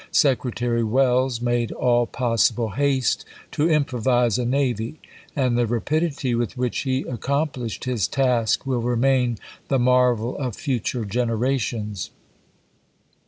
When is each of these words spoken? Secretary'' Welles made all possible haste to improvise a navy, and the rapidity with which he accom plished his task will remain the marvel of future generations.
Secretary'' 0.11 0.81
Welles 0.83 1.41
made 1.41 1.71
all 1.73 2.07
possible 2.07 2.71
haste 2.71 3.23
to 3.51 3.69
improvise 3.69 4.39
a 4.39 4.45
navy, 4.47 4.99
and 5.35 5.55
the 5.55 5.67
rapidity 5.67 6.33
with 6.33 6.57
which 6.57 6.79
he 6.79 7.03
accom 7.03 7.51
plished 7.51 7.83
his 7.83 8.07
task 8.07 8.65
will 8.65 8.81
remain 8.81 9.37
the 9.67 9.77
marvel 9.77 10.35
of 10.39 10.55
future 10.55 11.05
generations. 11.05 12.09